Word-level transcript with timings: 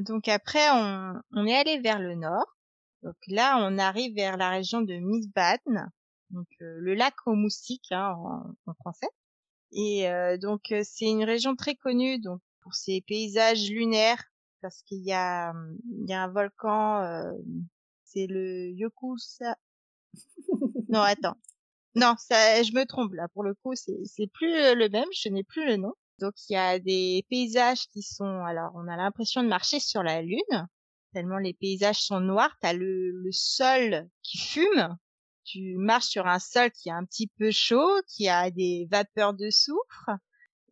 Donc 0.00 0.28
après, 0.28 0.70
on, 0.70 1.20
on 1.32 1.46
est 1.46 1.56
allé 1.56 1.80
vers 1.80 1.98
le 1.98 2.14
nord. 2.14 2.46
Donc 3.02 3.16
là, 3.26 3.58
on 3.60 3.78
arrive 3.78 4.14
vers 4.14 4.36
la 4.36 4.50
région 4.50 4.80
de 4.80 4.94
Misbaden, 4.94 5.90
donc 6.30 6.46
euh, 6.60 6.76
le 6.78 6.94
lac 6.94 7.14
aux 7.26 7.34
moustiques 7.34 7.90
hein, 7.90 8.14
en, 8.66 8.74
français. 8.74 9.08
Et 9.72 10.08
euh, 10.08 10.38
donc 10.38 10.72
c'est 10.84 11.06
une 11.06 11.24
région 11.24 11.56
très 11.56 11.74
connue 11.74 12.20
donc 12.20 12.40
pour 12.60 12.74
ses 12.74 13.00
paysages 13.00 13.70
lunaires 13.70 14.22
parce 14.60 14.82
qu'il 14.82 15.02
y 15.02 15.12
a 15.12 15.52
il 16.02 16.08
y 16.08 16.12
a 16.12 16.22
un 16.22 16.28
volcan, 16.28 17.02
c'est 18.04 18.26
le 18.26 18.70
Yokusa. 18.70 19.56
non 20.88 21.00
attends, 21.00 21.36
non 21.94 22.14
ça 22.18 22.62
je 22.62 22.72
me 22.72 22.84
trompe 22.84 23.14
là 23.14 23.28
pour 23.28 23.42
le 23.42 23.54
coup 23.54 23.74
c'est 23.74 23.98
c'est 24.04 24.28
plus 24.28 24.52
le 24.74 24.88
même, 24.90 25.08
je 25.12 25.28
n'ai 25.30 25.42
plus 25.42 25.66
le 25.66 25.76
nom. 25.76 25.94
Donc 26.22 26.34
il 26.48 26.52
y 26.52 26.56
a 26.56 26.78
des 26.78 27.26
paysages 27.28 27.88
qui 27.88 28.00
sont, 28.02 28.44
alors 28.44 28.70
on 28.76 28.86
a 28.86 28.96
l'impression 28.96 29.42
de 29.42 29.48
marcher 29.48 29.80
sur 29.80 30.04
la 30.04 30.22
lune, 30.22 30.68
tellement 31.12 31.38
les 31.38 31.52
paysages 31.52 32.00
sont 32.00 32.20
noirs. 32.20 32.56
T'as 32.60 32.72
le, 32.72 33.10
le 33.10 33.32
sol 33.32 34.08
qui 34.22 34.38
fume. 34.38 34.96
Tu 35.44 35.74
marches 35.76 36.06
sur 36.06 36.28
un 36.28 36.38
sol 36.38 36.70
qui 36.70 36.90
est 36.90 36.92
un 36.92 37.04
petit 37.04 37.26
peu 37.26 37.50
chaud, 37.50 37.90
qui 38.06 38.28
a 38.28 38.52
des 38.52 38.86
vapeurs 38.88 39.34
de 39.34 39.50
soufre. 39.50 40.10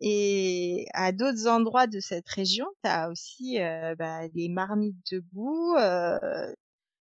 Et 0.00 0.86
à 0.94 1.10
d'autres 1.10 1.48
endroits 1.48 1.88
de 1.88 1.98
cette 1.98 2.28
région, 2.28 2.66
tu 2.84 2.88
as 2.88 3.10
aussi 3.10 3.60
euh, 3.60 3.96
bah, 3.96 4.28
des 4.28 4.48
marmites 4.48 4.96
debout, 5.10 5.74
euh, 5.78 6.54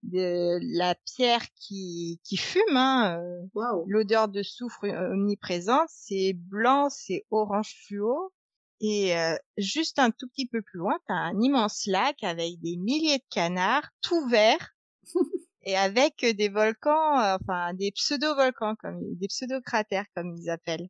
de 0.02 0.59
la 0.79 0.95
pierre 0.95 1.45
qui, 1.55 2.20
qui 2.25 2.37
fume, 2.37 2.77
hein, 2.77 3.20
euh, 3.20 3.84
l'odeur 3.87 4.29
de 4.29 4.43
soufre 4.43 4.84
omniprésente, 4.84 5.88
c'est 5.88 6.33
blanc, 6.34 6.88
c'est 6.91 7.24
orange 7.30 7.74
fluo. 7.84 8.33
Et 8.80 9.16
euh, 9.19 9.37
juste 9.57 9.98
un 9.98 10.11
tout 10.11 10.29
petit 10.29 10.47
peu 10.47 10.62
plus 10.62 10.79
loin, 10.79 10.97
tu 11.07 11.12
as 11.12 11.16
un 11.16 11.41
immense 11.41 11.87
lac 11.87 12.23
avec 12.23 12.61
des 12.61 12.77
milliers 12.77 13.19
de 13.19 13.24
canards, 13.29 13.88
tout 14.02 14.29
vert, 14.29 14.77
et 15.62 15.77
avec 15.77 16.24
des 16.24 16.49
volcans, 16.49 17.18
euh, 17.21 17.37
enfin 17.40 17.74
des 17.74 17.90
pseudo-volcans, 17.90 18.77
comme 18.77 19.01
des 19.16 19.27
pseudo-cratères 19.29 20.07
comme 20.15 20.37
ils 20.37 20.49
appellent. 20.49 20.88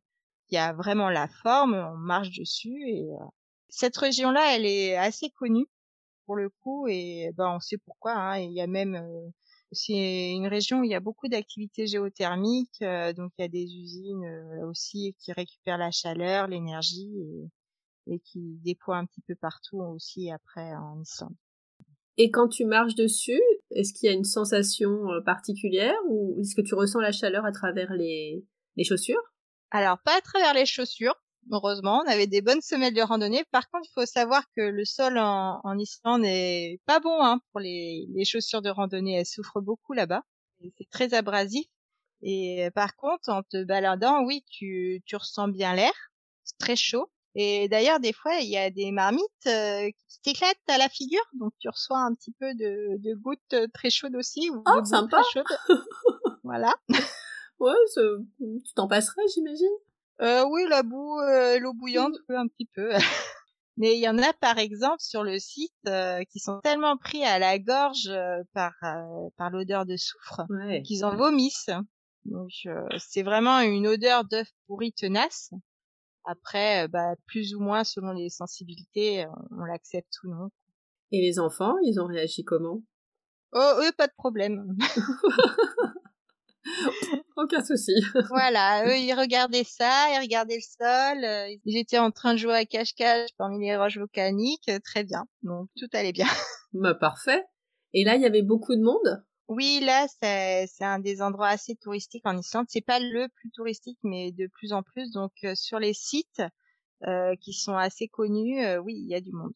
Il 0.49 0.55
y 0.55 0.59
a 0.59 0.73
vraiment 0.73 1.09
la 1.09 1.27
forme, 1.27 1.73
on 1.73 1.97
marche 1.97 2.31
dessus 2.37 2.81
et 2.87 3.07
cette 3.69 3.97
région-là, 3.97 4.55
elle 4.55 4.65
est 4.65 4.95
assez 4.95 5.29
connue 5.31 5.67
pour 6.29 6.35
le 6.35 6.49
coup 6.49 6.87
et 6.87 7.31
ben 7.35 7.55
on 7.55 7.59
sait 7.59 7.79
pourquoi. 7.79 8.13
Hein, 8.13 8.37
il 8.37 8.51
y 8.51 8.61
a 8.61 8.67
même 8.67 8.93
euh, 8.93 9.29
c'est 9.71 10.29
une 10.29 10.45
région 10.45 10.81
où 10.81 10.83
il 10.83 10.91
y 10.91 10.93
a 10.93 10.99
beaucoup 10.99 11.27
d'activités 11.27 11.87
géothermiques, 11.87 12.83
euh, 12.83 13.13
donc 13.13 13.31
il 13.39 13.41
y 13.41 13.45
a 13.45 13.47
des 13.47 13.63
usines 13.63 14.25
euh, 14.25 14.67
aussi 14.67 15.15
qui 15.17 15.33
récupèrent 15.33 15.79
la 15.79 15.89
chaleur, 15.89 16.45
l'énergie 16.45 17.09
et, 18.05 18.13
et, 18.13 18.19
qui 18.19 18.59
déploient 18.63 18.97
un 18.97 19.07
petit 19.07 19.21
peu 19.21 19.33
partout 19.33 19.79
aussi 19.79 20.29
après 20.29 20.75
en 20.75 21.01
Islande. 21.01 21.33
Et 22.17 22.29
quand 22.29 22.47
tu 22.47 22.63
marches 22.63 22.93
dessus, 22.93 23.41
est-ce 23.71 23.91
qu'il 23.91 24.07
y 24.07 24.13
a 24.13 24.15
une 24.15 24.23
sensation 24.23 25.07
particulière 25.25 25.97
ou 26.09 26.37
est-ce 26.39 26.53
que 26.53 26.61
tu 26.61 26.75
ressens 26.75 26.99
la 26.99 27.11
chaleur 27.11 27.43
à 27.43 27.51
travers 27.51 27.91
les, 27.93 28.45
les 28.75 28.83
chaussures? 28.83 29.33
Alors 29.71 29.97
pas 30.05 30.15
à 30.15 30.21
travers 30.21 30.53
les 30.53 30.67
chaussures, 30.67 31.15
heureusement. 31.51 32.01
On 32.05 32.09
avait 32.09 32.27
des 32.27 32.41
bonnes 32.41 32.61
semelles 32.61 32.93
de 32.93 33.01
randonnée. 33.01 33.43
Par 33.51 33.69
contre, 33.69 33.87
il 33.89 33.93
faut 33.93 34.05
savoir 34.05 34.43
que 34.55 34.61
le 34.61 34.85
sol 34.85 35.17
en, 35.17 35.59
en 35.63 35.77
Islande 35.77 36.21
n'est 36.21 36.79
pas 36.85 36.99
bon 36.99 37.23
hein, 37.23 37.39
pour 37.51 37.59
les, 37.59 38.07
les, 38.13 38.25
chaussures 38.25 38.61
de 38.61 38.69
randonnée. 38.69 39.15
Elles 39.15 39.25
souffrent 39.25 39.61
beaucoup 39.61 39.93
là-bas. 39.93 40.23
C'est 40.77 40.89
très 40.89 41.13
abrasif. 41.13 41.65
Et 42.21 42.65
euh, 42.65 42.71
par 42.71 42.95
contre, 42.95 43.29
en 43.29 43.43
te 43.43 43.63
baladant, 43.63 44.23
oui, 44.25 44.43
tu, 44.49 45.01
tu 45.05 45.15
ressens 45.15 45.47
bien 45.47 45.73
l'air. 45.73 45.93
C'est 46.43 46.57
très 46.57 46.75
chaud. 46.75 47.09
Et 47.35 47.69
d'ailleurs, 47.69 47.99
des 47.99 48.11
fois, 48.11 48.35
il 48.41 48.49
y 48.49 48.57
a 48.57 48.69
des 48.69 48.91
marmites 48.91 49.23
euh, 49.47 49.89
qui 50.07 50.19
t'éclatent 50.21 50.57
à 50.67 50.77
la 50.77 50.89
figure, 50.89 51.23
donc 51.33 51.53
tu 51.59 51.69
reçois 51.69 51.99
un 51.99 52.13
petit 52.15 52.31
peu 52.39 52.53
de, 52.55 52.97
de 52.97 53.13
gouttes 53.13 53.53
euh, 53.53 53.67
très 53.73 53.89
chaudes 53.89 54.15
aussi. 54.15 54.49
Ou 54.49 54.63
oh, 54.65 54.83
sympa. 54.83 55.21
Très 55.21 55.41
chaudes. 55.41 55.57
voilà. 56.43 56.73
ouais, 57.59 57.73
tu 57.95 58.73
t'en 58.75 58.87
passerais, 58.87 59.21
j'imagine. 59.33 59.67
Euh, 60.21 60.45
oui, 60.49 60.63
la 60.69 60.83
boue, 60.83 61.19
euh, 61.21 61.59
l'eau 61.59 61.73
bouillante, 61.73 62.15
mmh. 62.27 62.35
un 62.35 62.47
petit 62.47 62.69
peu. 62.73 62.91
Mais 63.77 63.95
il 63.95 64.01
y 64.01 64.09
en 64.09 64.17
a 64.17 64.33
par 64.33 64.57
exemple 64.57 64.99
sur 64.99 65.23
le 65.23 65.39
site 65.39 65.71
euh, 65.87 66.21
qui 66.29 66.39
sont 66.39 66.59
tellement 66.59 66.97
pris 66.97 67.23
à 67.23 67.39
la 67.39 67.57
gorge 67.59 68.09
euh, 68.09 68.43
par 68.53 68.73
par 69.37 69.49
l'odeur 69.49 69.85
de 69.85 69.95
soufre 69.95 70.41
qu'ils 70.83 71.05
en 71.05 71.15
vomissent. 71.15 71.69
Donc 72.25 72.49
c'est 72.97 73.23
vraiment 73.23 73.61
une 73.61 73.87
odeur 73.87 74.25
d'œuf 74.25 74.49
pourri 74.67 74.91
tenace. 74.91 75.51
Après, 76.25 76.89
bah, 76.89 77.15
plus 77.25 77.55
ou 77.55 77.61
moins 77.61 77.85
selon 77.85 78.11
les 78.11 78.29
sensibilités, 78.29 79.25
on 79.51 79.63
l'accepte 79.63 80.13
ou 80.23 80.29
non. 80.29 80.49
Et 81.13 81.21
les 81.21 81.39
enfants, 81.39 81.75
ils 81.83 82.01
ont 82.01 82.05
réagi 82.05 82.43
comment? 82.43 82.83
Oh, 83.53 83.73
eux, 83.81 83.91
pas 83.97 84.07
de 84.07 84.13
problème. 84.17 84.75
Aucun 87.41 87.63
souci. 87.63 87.93
voilà, 88.29 88.85
eux, 88.85 88.97
ils 88.97 89.13
regardaient 89.13 89.63
ça, 89.63 90.07
ils 90.13 90.19
regardaient 90.19 90.57
le 90.57 90.61
sol, 90.61 91.23
euh, 91.23 91.55
ils 91.63 91.77
étaient 91.77 91.97
en 91.97 92.11
train 92.11 92.33
de 92.33 92.37
jouer 92.37 92.53
à 92.55 92.65
cache-cache 92.65 93.29
parmi 93.37 93.65
les 93.65 93.77
roches 93.77 93.97
volcaniques, 93.97 94.67
euh, 94.67 94.79
très 94.83 95.05
bien. 95.05 95.23
Donc, 95.43 95.69
tout 95.77 95.87
allait 95.93 96.11
bien. 96.11 96.27
Bah, 96.73 96.93
parfait. 96.93 97.45
Et 97.93 98.03
là, 98.03 98.15
il 98.15 98.21
y 98.21 98.25
avait 98.25 98.43
beaucoup 98.43 98.75
de 98.75 98.81
monde? 98.81 99.23
Oui, 99.47 99.79
là, 99.83 100.05
c'est, 100.21 100.67
c'est 100.67 100.83
un 100.83 100.99
des 100.99 101.21
endroits 101.21 101.47
assez 101.47 101.75
touristiques 101.75 102.27
en 102.27 102.37
Islande. 102.37 102.67
C'est 102.69 102.85
pas 102.85 102.99
le 102.99 103.27
plus 103.27 103.49
touristique, 103.51 103.97
mais 104.03 104.31
de 104.31 104.45
plus 104.45 104.71
en 104.71 104.83
plus. 104.83 105.09
Donc, 105.11 105.31
euh, 105.45 105.55
sur 105.55 105.79
les 105.79 105.93
sites 105.93 106.43
qui 107.39 107.53
sont 107.53 107.77
assez 107.77 108.09
connus, 108.09 108.61
oui, 108.79 108.93
il 108.93 109.07
y 109.07 109.15
a 109.15 109.21
du 109.21 109.31
monde. 109.31 109.53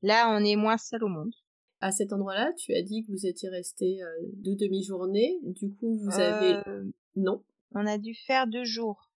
Là, 0.00 0.30
on 0.30 0.42
est 0.42 0.56
moins 0.56 0.78
seul 0.78 1.04
au 1.04 1.08
monde 1.08 1.34
à 1.80 1.92
cet 1.92 2.12
endroit-là, 2.12 2.52
tu 2.56 2.74
as 2.74 2.82
dit 2.82 3.04
que 3.04 3.12
vous 3.12 3.26
étiez 3.26 3.48
resté 3.48 4.02
euh, 4.02 4.08
deux 4.34 4.56
demi-journées. 4.56 5.38
Du 5.42 5.72
coup, 5.74 5.96
vous 5.96 6.18
avez... 6.18 6.60
Euh, 6.66 6.84
non 7.16 7.44
On 7.74 7.86
a 7.86 7.98
dû 7.98 8.14
faire 8.14 8.46
deux 8.46 8.64
jours. 8.64 9.10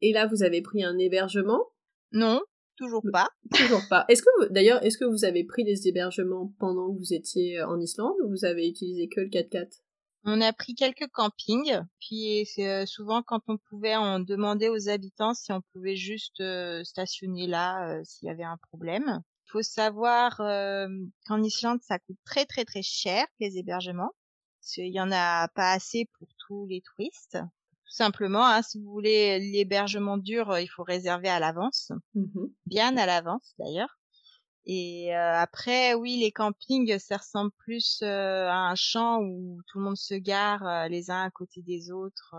Et 0.00 0.12
là, 0.12 0.26
vous 0.26 0.42
avez 0.42 0.62
pris 0.62 0.82
un 0.82 0.98
hébergement? 0.98 1.66
Non, 2.12 2.40
toujours 2.76 3.04
pas. 3.12 3.28
Toujours 3.54 3.82
pas. 3.88 4.04
Est-ce 4.08 4.22
que, 4.22 4.52
d'ailleurs, 4.52 4.82
est-ce 4.84 4.98
que 4.98 5.04
vous 5.04 5.24
avez 5.24 5.44
pris 5.44 5.64
des 5.64 5.86
hébergements 5.86 6.52
pendant 6.58 6.92
que 6.92 6.98
vous 6.98 7.12
étiez 7.12 7.62
en 7.62 7.78
Islande 7.78 8.14
ou 8.24 8.30
vous 8.30 8.44
avez 8.44 8.66
utilisé 8.68 9.08
que 9.08 9.20
le 9.20 9.28
4x4 9.28 9.80
on 10.24 10.42
a 10.42 10.52
pris 10.52 10.74
quelques 10.74 11.08
campings, 11.14 11.80
puis 11.98 12.46
euh, 12.58 12.84
souvent 12.84 13.22
quand 13.22 13.40
on 13.48 13.56
pouvait, 13.56 13.96
on 13.96 14.20
demandait 14.20 14.68
aux 14.68 14.90
habitants 14.90 15.32
si 15.32 15.50
on 15.50 15.62
pouvait 15.72 15.96
juste 15.96 16.42
stationner 16.84 17.46
là 17.46 18.04
s'il 18.04 18.28
y 18.28 18.30
avait 18.30 18.44
un 18.44 18.58
problème. 18.70 19.22
Il 19.50 19.58
faut 19.58 19.62
savoir 19.62 20.40
euh, 20.40 20.86
qu'en 21.26 21.42
Islande, 21.42 21.80
ça 21.82 21.98
coûte 21.98 22.18
très 22.24 22.46
très 22.46 22.64
très 22.64 22.82
cher 22.82 23.26
les 23.40 23.58
hébergements. 23.58 24.12
Parce 24.60 24.74
qu'il 24.74 24.94
y 24.94 25.00
en 25.00 25.10
a 25.10 25.48
pas 25.48 25.72
assez 25.72 26.08
pour 26.16 26.28
tous 26.46 26.66
les 26.66 26.80
touristes. 26.82 27.36
Tout 27.84 27.96
simplement, 27.96 28.46
hein, 28.46 28.62
si 28.62 28.78
vous 28.80 28.88
voulez 28.88 29.40
l'hébergement 29.40 30.18
dur, 30.18 30.56
il 30.56 30.68
faut 30.68 30.84
réserver 30.84 31.28
à 31.28 31.40
l'avance, 31.40 31.90
mmh 32.14 32.46
bien 32.66 32.96
à 32.96 33.06
l'avance 33.06 33.56
d'ailleurs. 33.58 33.98
Et 34.66 35.16
euh, 35.16 35.34
après, 35.34 35.94
oui, 35.94 36.18
les 36.20 36.30
campings, 36.30 37.00
ça 37.00 37.16
ressemble 37.16 37.50
plus 37.58 38.02
euh, 38.02 38.46
à 38.46 38.70
un 38.70 38.76
champ 38.76 39.18
où 39.20 39.60
tout 39.66 39.78
le 39.78 39.84
monde 39.84 39.96
se 39.96 40.14
gare 40.14 40.88
les 40.88 41.10
uns 41.10 41.24
à 41.24 41.30
côté 41.32 41.60
des 41.62 41.90
autres. 41.90 42.36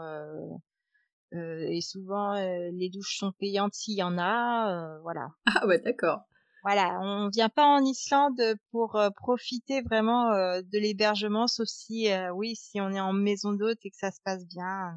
et 1.33 1.81
souvent, 1.81 2.35
les 2.35 2.89
douches 2.89 3.17
sont 3.17 3.33
payantes 3.33 3.73
s'il 3.73 3.97
y 3.97 4.03
en 4.03 4.17
a. 4.17 4.97
voilà. 5.01 5.27
Ah 5.45 5.67
ouais, 5.67 5.79
d'accord. 5.79 6.21
Voilà, 6.63 6.99
on 7.01 7.29
vient 7.29 7.49
pas 7.49 7.65
en 7.65 7.83
Islande 7.83 8.39
pour 8.69 8.95
euh, 8.95 9.09
profiter 9.09 9.81
vraiment 9.81 10.31
euh, 10.31 10.61
de 10.61 10.77
l'hébergement, 10.77 11.47
sauf 11.47 11.67
si, 11.67 12.11
euh, 12.11 12.31
oui, 12.31 12.55
si 12.55 12.79
on 12.79 12.91
est 12.91 12.99
en 12.99 13.13
maison 13.13 13.51
d'hôte 13.53 13.79
et 13.83 13.89
que 13.89 13.97
ça 13.97 14.11
se 14.11 14.19
passe 14.23 14.45
bien. 14.45 14.93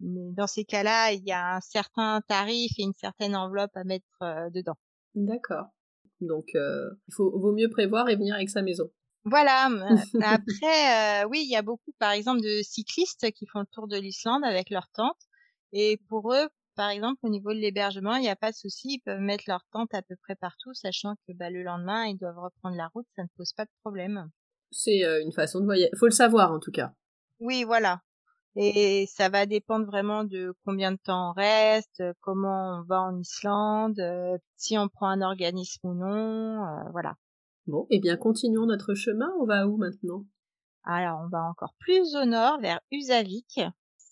Mais 0.00 0.32
dans 0.32 0.46
ces 0.46 0.64
cas-là, 0.64 1.12
il 1.12 1.24
y 1.24 1.32
a 1.32 1.56
un 1.56 1.60
certain 1.60 2.20
tarif 2.28 2.72
et 2.78 2.82
une 2.82 2.92
certaine 2.92 3.34
enveloppe 3.34 3.74
à 3.74 3.84
mettre 3.84 4.50
dedans. 4.52 4.76
D'accord. 5.14 5.66
Donc, 6.20 6.50
il 6.54 7.14
faut 7.14 7.36
vaut 7.36 7.52
mieux 7.52 7.68
prévoir 7.68 8.08
et 8.08 8.14
venir 8.14 8.36
avec 8.36 8.48
sa 8.48 8.62
maison. 8.62 8.88
Voilà. 9.24 9.68
Après, 10.22 11.24
oui, 11.24 11.42
il 11.42 11.50
y 11.50 11.56
a 11.56 11.62
beaucoup, 11.62 11.92
par 11.98 12.12
exemple, 12.12 12.42
de 12.42 12.60
cyclistes 12.62 13.32
qui 13.32 13.46
font 13.46 13.58
le 13.58 13.66
tour 13.72 13.88
de 13.88 13.96
l'Islande 13.96 14.44
avec 14.44 14.70
leur 14.70 14.88
tente. 14.94 15.18
Et 15.72 16.00
pour 16.08 16.32
eux, 16.32 16.48
par 16.78 16.90
exemple, 16.90 17.18
au 17.24 17.28
niveau 17.28 17.52
de 17.52 17.58
l'hébergement, 17.58 18.14
il 18.14 18.20
n'y 18.20 18.28
a 18.28 18.36
pas 18.36 18.52
de 18.52 18.56
souci, 18.56 18.94
ils 18.94 19.00
peuvent 19.00 19.18
mettre 19.18 19.42
leur 19.48 19.66
tente 19.72 19.92
à 19.94 20.00
peu 20.00 20.14
près 20.22 20.36
partout, 20.36 20.72
sachant 20.74 21.16
que 21.26 21.32
bah, 21.34 21.50
le 21.50 21.64
lendemain, 21.64 22.06
ils 22.06 22.16
doivent 22.16 22.38
reprendre 22.38 22.76
la 22.76 22.86
route, 22.94 23.06
ça 23.16 23.24
ne 23.24 23.28
pose 23.36 23.52
pas 23.52 23.64
de 23.64 23.70
problème. 23.82 24.30
C'est 24.70 25.04
euh, 25.04 25.20
une 25.20 25.32
façon 25.32 25.58
de 25.58 25.64
voyager. 25.64 25.90
Faut 25.98 26.06
le 26.06 26.12
savoir 26.12 26.52
en 26.52 26.60
tout 26.60 26.70
cas. 26.70 26.92
Oui, 27.40 27.64
voilà. 27.64 28.00
Et 28.54 29.06
ça 29.12 29.28
va 29.28 29.44
dépendre 29.44 29.86
vraiment 29.86 30.22
de 30.22 30.54
combien 30.64 30.92
de 30.92 30.98
temps 31.02 31.30
on 31.30 31.32
reste, 31.32 32.04
comment 32.20 32.78
on 32.78 32.82
va 32.84 33.00
en 33.00 33.18
Islande, 33.18 33.98
euh, 33.98 34.38
si 34.56 34.78
on 34.78 34.88
prend 34.88 35.08
un 35.08 35.20
organisme 35.20 35.84
ou 35.84 35.94
non, 35.94 36.64
euh, 36.64 36.90
voilà. 36.92 37.16
Bon, 37.66 37.88
eh 37.90 37.98
bien 37.98 38.16
continuons 38.16 38.66
notre 38.66 38.94
chemin. 38.94 39.32
On 39.40 39.46
va 39.46 39.66
où 39.66 39.78
maintenant? 39.78 40.22
Alors, 40.84 41.22
on 41.24 41.28
va 41.28 41.42
encore 41.42 41.74
plus 41.80 42.14
au 42.14 42.24
nord, 42.24 42.60
vers 42.60 42.78
Usavik. 42.92 43.60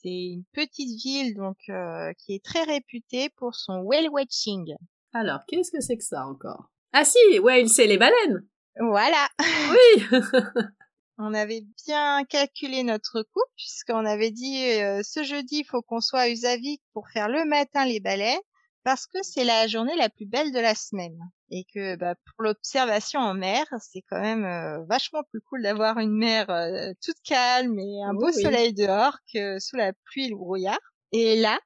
C'est 0.02 0.08
une 0.08 0.44
petite 0.52 1.02
ville 1.02 1.34
donc 1.34 1.56
euh, 1.69 2.12
qui 2.19 2.34
est 2.34 2.44
très 2.44 2.64
réputée 2.64 3.31
pour 3.37 3.54
son 3.54 3.81
whale 3.81 4.08
watching. 4.10 4.75
Alors, 5.12 5.40
qu'est-ce 5.48 5.70
que 5.70 5.81
c'est 5.81 5.96
que 5.96 6.04
ça 6.04 6.26
encore? 6.26 6.70
Ah 6.93 7.04
si, 7.04 7.38
whale, 7.38 7.69
c'est 7.69 7.87
les 7.87 7.98
baleines. 7.98 8.46
Voilà. 8.78 9.28
Oui. 9.40 10.04
on 11.19 11.32
avait 11.34 11.64
bien 11.87 12.25
calculé 12.25 12.82
notre 12.82 13.22
coup 13.22 13.43
puisqu'on 13.56 14.04
avait 14.04 14.31
dit 14.31 14.81
euh, 14.81 15.02
ce 15.02 15.22
jeudi 15.22 15.60
il 15.60 15.64
faut 15.64 15.82
qu'on 15.82 16.00
soit 16.00 16.20
à 16.20 16.28
Usavik 16.28 16.82
pour 16.93 17.08
faire 17.08 17.28
le 17.28 17.44
matin 17.44 17.87
les 17.87 18.00
balais 18.00 18.38
parce 18.87 19.09
que 19.09 19.19
c'est 19.23 19.43
la 19.43 19.67
journée 19.67 19.97
la 19.97 20.09
plus 20.09 20.27
belle 20.27 20.53
de 20.53 20.61
la 20.61 20.77
semaine 20.77 21.19
et 21.50 21.65
que 21.75 21.97
bah, 21.97 22.15
pour 22.15 22.44
l'observation 22.44 23.19
en 23.19 23.35
mer 23.35 23.67
c'est 23.81 24.03
quand 24.09 24.21
même 24.21 24.44
euh, 24.44 24.85
vachement 24.85 25.25
plus 25.25 25.41
cool 25.41 25.65
d'avoir 25.65 25.99
une 25.99 26.17
mer 26.17 26.49
euh, 26.50 26.93
toute 27.03 27.21
calme 27.25 27.77
et 27.81 28.05
un 28.05 28.15
beau 28.15 28.31
soleil 28.31 28.73
dehors 28.75 29.19
que 29.35 29.59
sous 29.59 29.75
la 29.75 29.93
pluie 29.93 30.27
et 30.27 30.29
le 30.29 30.37
brouillard. 30.37 30.79
Et 31.11 31.35
là 31.35 31.59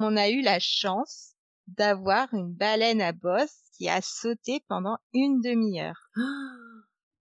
on 0.00 0.16
a 0.16 0.28
eu 0.28 0.42
la 0.42 0.58
chance 0.58 1.36
d'avoir 1.68 2.34
une 2.34 2.52
baleine 2.52 3.00
à 3.00 3.12
bosse 3.12 3.60
qui 3.78 3.88
a 3.88 4.02
sauté 4.02 4.60
pendant 4.66 4.98
une 5.14 5.40
demi-heure. 5.40 6.10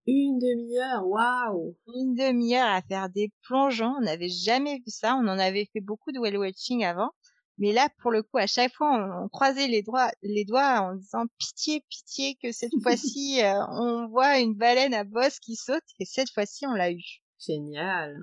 Une 0.07 0.38
demi-heure, 0.38 1.07
waouh! 1.07 1.75
Une 1.88 2.13
demi-heure 2.13 2.69
à 2.69 2.83
faire 2.83 3.09
des 3.09 3.31
plongeons, 3.41 3.95
on 3.98 4.01
n'avait 4.01 4.30
jamais 4.30 4.75
vu 4.75 4.91
ça, 4.91 5.15
on 5.15 5.27
en 5.27 5.39
avait 5.39 5.68
fait 5.74 5.81
beaucoup 5.81 6.12
de 6.12 6.19
whale 6.19 6.38
watching 6.38 6.86
avant, 6.86 7.09
mais 7.57 7.71
là 7.71 7.89
pour 8.01 8.11
le 8.11 8.23
coup 8.23 8.37
à 8.37 8.47
chaque 8.47 8.73
fois 8.73 9.23
on, 9.23 9.29
croisait 9.29 9.67
les 9.67 9.81
doigts, 9.81 10.11
les 10.21 10.45
doigts 10.45 10.81
en 10.81 10.95
disant 10.95 11.25
pitié, 11.37 11.83
pitié 11.89 12.37
que 12.41 12.51
cette 12.51 12.71
fois-ci 12.83 13.41
euh, 13.43 13.65
on 13.69 14.07
voit 14.07 14.39
une 14.39 14.55
baleine 14.55 14.93
à 14.93 15.03
bosse 15.03 15.39
qui 15.39 15.55
saute 15.55 15.83
et 15.99 16.05
cette 16.05 16.31
fois-ci 16.31 16.65
on 16.67 16.73
l'a 16.73 16.91
eu. 16.91 17.21
Génial. 17.39 18.17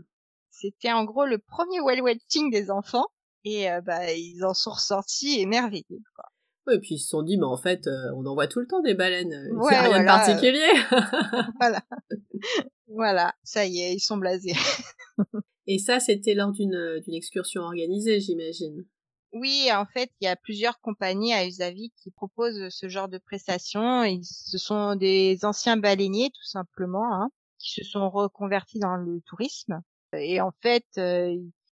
C'était 0.51 0.93
en 0.93 1.05
gros 1.05 1.27
le 1.27 1.39
premier 1.39 1.81
whale 1.81 2.03
watching 2.03 2.51
des 2.51 2.71
enfants 2.71 3.07
et 3.45 3.71
euh, 3.71 3.81
bah 3.81 4.13
ils 4.13 4.45
en 4.45 4.55
sont 4.55 4.73
ressortis 4.73 5.41
émerveillés 5.41 6.03
quoi. 6.17 6.25
Et 6.71 6.79
puis 6.79 6.95
ils 6.95 7.01
se 7.01 7.09
sont 7.09 7.23
dit, 7.23 7.39
mais 7.39 7.45
en 7.45 7.57
fait, 7.57 7.89
euh, 7.89 8.13
on 8.15 8.25
en 8.25 8.35
voit 8.35 8.47
tout 8.47 8.61
le 8.61 8.69
temps 8.69 8.81
des 8.83 8.95
baleines. 8.95 9.49
Ouais, 9.53 9.77
rien 9.81 10.01
de 10.01 10.07
particulier. 10.07 10.71
voilà. 11.61 11.81
voilà, 12.87 13.35
ça 13.43 13.67
y 13.67 13.81
est, 13.81 13.95
ils 13.95 14.01
sont 14.01 14.17
blasés. 14.17 14.55
Et 15.67 15.79
ça, 15.79 16.01
c'était 16.01 16.35
lors 16.35 16.53
d'une 16.53 17.01
excursion 17.09 17.63
organisée, 17.63 18.21
j'imagine. 18.21 18.85
Oui, 19.33 19.71
en 19.73 19.87
fait, 19.87 20.11
il 20.21 20.27
y 20.27 20.29
a 20.29 20.37
plusieurs 20.37 20.81
compagnies 20.81 21.33
à 21.33 21.47
Usavik 21.47 21.93
qui 21.97 22.11
proposent 22.11 22.69
ce 22.69 22.89
genre 22.89 23.09
de 23.09 23.19
prestations. 23.19 24.05
Et 24.05 24.21
ce 24.23 24.59
sont 24.59 24.95
des 24.95 25.45
anciens 25.45 25.77
baleiniers, 25.77 26.31
tout 26.31 26.45
simplement, 26.45 27.15
hein, 27.15 27.31
qui 27.59 27.71
se 27.71 27.85
sont 27.85 28.11
reconvertis 28.11 28.79
dans 28.79 28.97
le 28.97 29.21
tourisme. 29.23 29.81
Et 30.15 30.41
en 30.43 30.53
fait, 30.61 30.85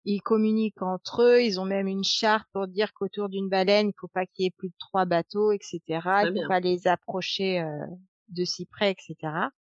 ils 0.06 0.21
communiquent 0.21 0.81
entre 0.81 1.23
eux, 1.23 1.44
ils 1.44 1.59
ont 1.59 1.65
même 1.65 1.88
une 1.88 2.03
charte 2.03 2.47
pour 2.53 2.67
dire 2.67 2.94
qu'autour 2.94 3.29
d'une 3.29 3.50
baleine, 3.50 3.89
il 3.89 4.00
faut 4.00 4.07
pas 4.07 4.25
qu'il 4.25 4.44
y 4.44 4.47
ait 4.47 4.53
plus 4.57 4.69
de 4.69 4.75
trois 4.79 5.06
bateaux, 5.06 5.51
etc. 5.51 5.81
il 5.88 6.33
faut 6.35 6.47
pas 6.47 6.59
les 6.59 6.88
approcher 6.88 7.59
euh, 7.59 7.85
de 8.29 8.45
si 8.45 8.65
près, 8.65 8.91
etc. 8.91 9.15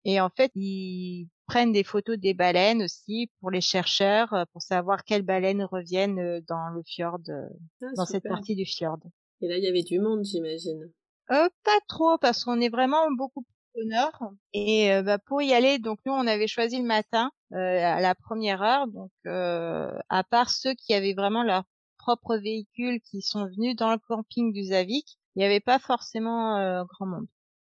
Et 0.04 0.20
en 0.20 0.30
fait, 0.30 0.52
ils 0.54 1.28
prennent 1.50 1.72
des 1.72 1.84
photos 1.84 2.18
des 2.18 2.34
baleines 2.34 2.82
aussi 2.82 3.30
pour 3.40 3.50
les 3.50 3.60
chercheurs, 3.60 4.32
euh, 4.32 4.44
pour 4.52 4.62
savoir 4.62 5.04
quelles 5.04 5.22
baleines 5.22 5.64
reviennent 5.64 6.18
euh, 6.18 6.40
dans 6.48 6.68
le 6.68 6.82
fjord, 6.84 7.20
ah, 7.28 7.86
dans 7.96 8.06
cette 8.06 8.24
partie 8.24 8.54
du 8.54 8.64
fjord. 8.64 8.98
Et 9.40 9.48
là, 9.48 9.56
il 9.56 9.64
y 9.64 9.68
avait 9.68 9.82
du 9.82 9.98
monde, 9.98 10.24
j'imagine. 10.24 10.90
Euh, 11.30 11.48
pas 11.64 11.80
trop, 11.88 12.18
parce 12.18 12.44
qu'on 12.44 12.60
est 12.60 12.68
vraiment 12.68 13.10
beaucoup 13.12 13.44
au 13.74 13.84
nord. 13.84 14.32
Et 14.52 14.90
bah, 15.02 15.18
pour 15.18 15.42
y 15.42 15.52
aller, 15.52 15.78
donc 15.78 15.98
nous, 16.04 16.12
on 16.12 16.26
avait 16.26 16.48
choisi 16.48 16.78
le 16.78 16.86
matin. 16.86 17.30
Euh, 17.52 17.82
à 17.82 18.00
la 18.00 18.14
première 18.14 18.62
heure. 18.62 18.86
Donc, 18.86 19.10
euh, 19.26 19.90
à 20.08 20.22
part 20.22 20.50
ceux 20.50 20.74
qui 20.74 20.94
avaient 20.94 21.14
vraiment 21.14 21.42
leur 21.42 21.64
propre 21.98 22.36
véhicule 22.36 23.00
qui 23.00 23.22
sont 23.22 23.46
venus 23.46 23.74
dans 23.74 23.90
le 23.90 23.98
camping 23.98 24.52
du 24.52 24.66
Zavik, 24.66 25.18
il 25.34 25.40
n'y 25.40 25.44
avait 25.44 25.60
pas 25.60 25.80
forcément 25.80 26.58
euh, 26.58 26.84
grand 26.84 27.06
monde. 27.06 27.26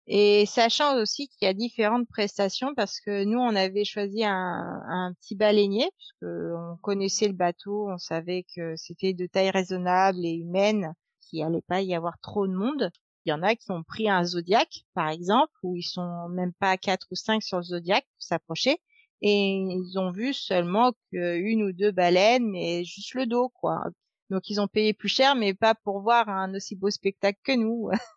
Et 0.07 0.45
sachant 0.47 1.01
aussi 1.01 1.29
qu'il 1.29 1.47
y 1.47 1.49
a 1.49 1.55
différentes 1.55 2.07
prestations 2.09 2.75
parce 2.75 3.01
que 3.01 3.25
nous 3.25 3.39
on 3.39 3.57
avait 3.57 3.85
choisi 3.85 4.23
un, 4.25 5.15
petit 5.21 5.35
baleinier 5.35 5.89
puisque 5.97 6.25
on 6.25 6.77
connaissait 6.83 7.29
le 7.29 7.35
bateau, 7.35 7.89
on 7.91 7.99
savait 7.99 8.45
que 8.55 8.77
c'était 8.77 9.15
de 9.15 9.27
taille 9.27 9.51
raisonnable 9.51 10.19
et 10.25 10.35
humaine, 10.35 10.93
qu'il 11.23 11.43
allait 11.43 11.63
pas 11.63 11.81
y 11.81 11.95
avoir 11.95 12.19
trop 12.21 12.47
de 12.47 12.53
monde. 12.53 12.91
Il 13.25 13.31
y 13.31 13.33
en 13.33 13.43
a 13.43 13.55
qui 13.57 13.71
ont 13.71 13.83
pris 13.83 14.11
un 14.11 14.25
Zodiac 14.25 14.85
par 14.95 15.09
exemple 15.09 15.53
où 15.63 15.77
ils 15.77 15.83
sont 15.83 16.29
même 16.29 16.53
pas 16.53 16.77
quatre 16.77 17.07
ou 17.11 17.15
cinq 17.15 17.43
sur 17.43 17.59
le 17.59 17.65
Zodiac 17.65 18.05
pour 18.05 18.23
s'approcher 18.23 18.79
et 19.27 19.57
ils 19.57 19.99
ont 19.99 20.13
vu 20.13 20.35
seulement 20.35 20.93
qu'une 21.11 21.63
ou 21.63 21.73
deux 21.73 21.93
baleines, 21.93 22.51
mais 22.51 22.85
juste 22.85 23.15
le 23.15 23.25
dos, 23.27 23.49
quoi. 23.49 23.83
Donc 24.31 24.51
ils 24.51 24.61
ont 24.61 24.69
payé 24.69 24.93
plus 24.93 25.09
cher, 25.09 25.35
mais 25.35 25.55
pas 25.55 25.75
pour 25.75 26.01
voir 26.03 26.29
un 26.29 26.55
aussi 26.55 26.77
beau 26.77 26.91
spectacle 26.91 27.39
que 27.43 27.53
nous. 27.53 27.91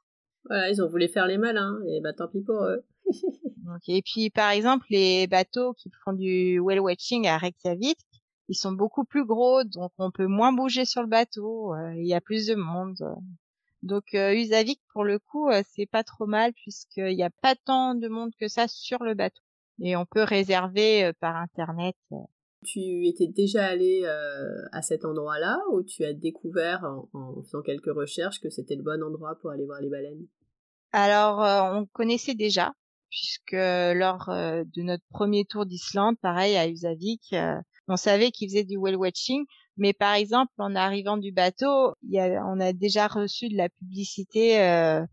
voilà, 0.47 0.69
ils 0.69 0.81
ont 0.81 0.87
voulu 0.87 1.07
faire 1.07 1.27
les 1.27 1.37
malins, 1.37 1.79
et 1.87 2.01
bah 2.01 2.13
tant 2.13 2.27
pis 2.27 2.41
pour 2.41 2.63
eux. 2.63 2.83
et 3.87 4.01
puis 4.01 4.29
par 4.29 4.51
exemple, 4.51 4.85
les 4.89 5.27
bateaux 5.27 5.73
qui 5.73 5.89
font 6.03 6.13
du 6.13 6.59
whale 6.59 6.79
watching 6.79 7.27
à 7.27 7.37
Reykjavik, 7.37 7.99
ils 8.49 8.55
sont 8.55 8.71
beaucoup 8.71 9.03
plus 9.03 9.25
gros, 9.25 9.63
donc 9.63 9.91
on 9.97 10.11
peut 10.11 10.27
moins 10.27 10.53
bouger 10.53 10.85
sur 10.85 11.01
le 11.01 11.07
bateau, 11.07 11.73
euh, 11.73 11.93
il 11.95 12.07
y 12.07 12.13
a 12.13 12.21
plus 12.21 12.47
de 12.47 12.55
monde. 12.55 12.97
Donc 13.83 14.13
euh, 14.13 14.33
Usavik, 14.33 14.81
pour 14.91 15.03
le 15.03 15.19
coup, 15.19 15.49
euh, 15.49 15.61
c'est 15.75 15.85
pas 15.85 16.03
trop 16.03 16.25
mal 16.25 16.53
puisqu'il 16.53 17.15
n'y 17.15 17.23
a 17.23 17.29
pas 17.29 17.55
tant 17.55 17.95
de 17.95 18.07
monde 18.07 18.31
que 18.39 18.47
ça 18.47 18.67
sur 18.67 19.03
le 19.03 19.13
bateau 19.13 19.41
et 19.79 19.95
on 19.95 20.05
peut 20.05 20.23
réserver 20.23 21.05
euh, 21.05 21.13
par 21.19 21.35
internet. 21.35 21.95
Tu 22.65 23.07
étais 23.07 23.27
déjà 23.27 23.65
allé 23.65 24.03
à 24.71 24.81
cet 24.81 25.05
endroit-là 25.05 25.61
ou 25.71 25.83
tu 25.83 26.03
as 26.03 26.13
découvert 26.13 26.83
en, 27.13 27.43
faisant 27.43 27.61
quelques 27.61 27.93
recherches 27.93 28.41
que 28.41 28.49
c'était 28.49 28.75
le 28.75 28.81
bon 28.81 29.01
endroit 29.03 29.35
pour 29.39 29.51
aller 29.51 29.65
voir 29.65 29.79
les 29.79 29.89
baleines? 29.89 30.25
Alors 30.91 31.39
on 31.75 31.85
connaissait 31.93 32.35
déjà 32.35 32.73
puisque 33.09 33.53
lors 33.53 34.25
de 34.27 34.81
notre 34.81 35.03
premier 35.09 35.45
tour 35.45 35.65
d'Islande, 35.65 36.17
pareil 36.21 36.57
à 36.57 36.67
Usavik, 36.67 37.33
on 37.87 37.95
savait 37.95 38.31
qu'ils 38.31 38.49
faisaient 38.49 38.65
du 38.65 38.75
whale 38.75 38.97
watching, 38.97 39.45
mais 39.77 39.93
par 39.93 40.13
exemple, 40.13 40.51
en 40.57 40.75
arrivant 40.75 41.15
du 41.15 41.31
bateau, 41.31 41.93
y 42.03 42.19
a, 42.19 42.43
on 42.45 42.59
a 42.59 42.73
déjà 42.73 43.07
reçu 43.07 43.47
de 43.47 43.55
la 43.55 43.69
publicité 43.69 44.57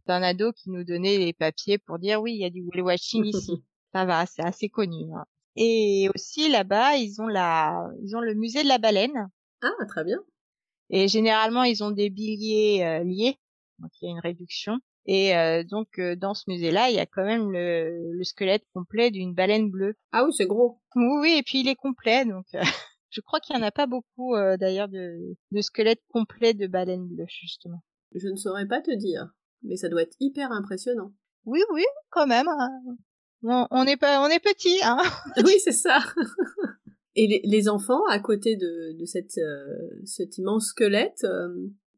d'un 0.06 0.22
ado 0.22 0.52
qui 0.52 0.70
nous 0.70 0.82
donnait 0.82 1.18
les 1.18 1.32
papiers 1.32 1.78
pour 1.78 2.00
dire 2.00 2.20
oui, 2.20 2.32
il 2.34 2.40
y 2.40 2.44
a 2.44 2.50
du 2.50 2.62
whale 2.62 2.82
watching 2.82 3.24
ici. 3.24 3.64
Ça 3.94 4.04
va, 4.04 4.26
c'est 4.26 4.44
assez 4.44 4.68
connu. 4.68 5.04
Hein. 5.14 5.24
Et 5.54 6.08
aussi 6.14 6.48
là-bas, 6.50 6.96
ils 6.96 7.20
ont 7.22 7.28
la, 7.28 7.88
ils 8.02 8.16
ont 8.16 8.20
le 8.20 8.34
musée 8.34 8.64
de 8.64 8.68
la 8.68 8.78
baleine. 8.78 9.30
Ah, 9.62 9.86
très 9.86 10.02
bien. 10.02 10.18
Et 10.90 11.06
généralement, 11.06 11.62
ils 11.62 11.84
ont 11.84 11.92
des 11.92 12.10
billets 12.10 12.84
euh, 12.84 13.04
liés, 13.04 13.38
donc 13.78 13.90
il 14.00 14.06
y 14.06 14.08
a 14.08 14.10
une 14.10 14.20
réduction. 14.20 14.78
Et 15.06 15.36
euh, 15.36 15.64
donc 15.64 15.98
euh, 15.98 16.16
dans 16.16 16.34
ce 16.34 16.44
musée-là, 16.48 16.90
il 16.90 16.96
y 16.96 17.00
a 17.00 17.06
quand 17.06 17.24
même 17.24 17.52
le, 17.52 18.12
le 18.12 18.24
squelette 18.24 18.64
complet 18.72 19.10
d'une 19.10 19.34
baleine 19.34 19.70
bleue. 19.70 19.94
Ah 20.12 20.24
oui, 20.24 20.32
c'est 20.32 20.46
gros. 20.46 20.80
Oui, 20.96 21.18
oui, 21.20 21.36
et 21.38 21.42
puis 21.42 21.60
il 21.60 21.68
est 21.68 21.74
complet, 21.74 22.24
donc 22.24 22.46
je 23.10 23.20
crois 23.20 23.40
qu'il 23.40 23.54
y 23.54 23.58
en 23.58 23.62
a 23.62 23.70
pas 23.70 23.86
beaucoup 23.86 24.34
d'ailleurs 24.58 24.88
de, 24.88 25.36
de 25.50 25.60
squelettes 25.60 26.02
complets 26.08 26.54
de 26.54 26.66
baleines 26.66 27.06
bleues 27.06 27.26
justement. 27.28 27.82
Je 28.14 28.28
ne 28.28 28.36
saurais 28.36 28.66
pas 28.66 28.80
te 28.80 28.94
dire, 28.94 29.28
mais 29.62 29.76
ça 29.76 29.88
doit 29.88 30.02
être 30.02 30.16
hyper 30.20 30.52
impressionnant. 30.52 31.12
Oui, 31.44 31.60
oui, 31.72 31.84
quand 32.10 32.26
même. 32.26 32.48
Hein 32.48 32.96
on, 33.44 33.84
est 33.84 33.96
pas, 33.96 34.22
on 34.22 34.28
est 34.28 34.40
petit, 34.40 34.78
hein. 34.82 34.98
oui, 35.44 35.54
c'est 35.62 35.72
ça. 35.72 35.98
Et 37.16 37.42
les, 37.44 37.68
enfants, 37.68 38.04
à 38.06 38.18
côté 38.18 38.56
de, 38.56 38.98
de 38.98 39.04
cette, 39.04 39.38
euh, 39.38 40.00
cet 40.04 40.36
immense 40.38 40.68
squelette, 40.68 41.22
euh, 41.22 41.54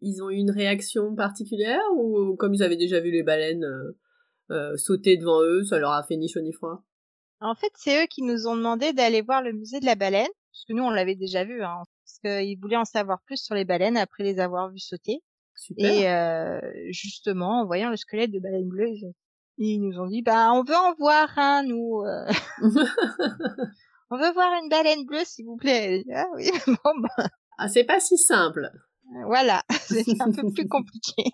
ils 0.07 0.23
ont 0.23 0.31
eu 0.31 0.37
une 0.37 0.51
réaction 0.51 1.15
particulière 1.15 1.83
ou 1.97 2.37
comme 2.37 2.55
ils 2.55 2.63
avaient 2.63 2.77
déjà 2.77 3.01
vu 3.01 3.11
les 3.11 3.23
baleines 3.23 3.67
euh, 4.51 4.77
sauter 4.77 5.17
devant 5.17 5.43
eux, 5.43 5.65
ça 5.65 5.79
leur 5.79 5.93
a 5.93 6.03
fait 6.03 6.17
ni 6.17 6.29
chaud 6.29 6.41
ni 6.41 6.53
froid? 6.53 6.83
En 7.41 7.55
fait, 7.55 7.73
c'est 7.75 8.03
eux 8.03 8.07
qui 8.09 8.23
nous 8.23 8.47
ont 8.47 8.57
demandé 8.57 8.93
d'aller 8.93 9.21
voir 9.21 9.43
le 9.43 9.53
musée 9.53 9.81
de 9.81 9.85
la 9.85 9.95
baleine, 9.95 10.29
puisque 10.53 10.71
nous 10.71 10.85
on 10.85 10.91
l'avait 10.91 11.17
déjà 11.17 11.45
vu, 11.45 11.63
hein, 11.63 11.83
parce 12.05 12.19
qu'ils 12.21 12.59
voulaient 12.59 12.77
en 12.77 12.85
savoir 12.85 13.21
plus 13.27 13.37
sur 13.37 13.55
les 13.55 13.65
baleines 13.65 13.97
après 13.97 14.25
les 14.25 14.41
avoir 14.41 14.71
vues 14.71 14.79
sauter. 14.79 15.23
Super. 15.55 16.61
Et 16.65 16.93
justement, 16.93 17.63
en 17.63 17.67
voyant 17.67 17.91
le 17.91 17.97
squelette 17.97 18.31
de 18.31 18.39
baleine 18.39 18.69
bleue, 18.69 18.93
ils 19.59 19.81
nous 19.81 19.99
ont 19.99 20.07
dit, 20.07 20.23
bah, 20.23 20.53
on 20.53 20.63
veut 20.63 20.77
en 20.77 20.95
voir 20.95 21.31
un, 21.39 21.63
nous. 21.63 22.03
Euh. 22.03 22.27
on 24.11 24.19
veut 24.19 24.33
voir 24.33 24.53
une 24.63 24.69
baleine 24.69 25.05
bleue, 25.07 25.25
s'il 25.25 25.47
vous 25.47 25.57
plaît. 25.57 26.05
Ah 26.15 26.27
oui, 26.35 26.51
bon, 26.67 27.01
bah. 27.01 27.29
Ah, 27.59 27.69
c'est 27.69 27.85
pas 27.85 28.01
si 28.01 28.19
simple. 28.19 28.71
Voilà, 29.27 29.63
c'est 29.89 30.21
un 30.21 30.33
peu 30.33 30.51
plus 30.53 30.69
compliqué. 30.69 31.25